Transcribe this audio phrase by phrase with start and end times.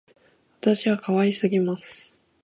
[0.59, 2.19] 私は可愛すぎます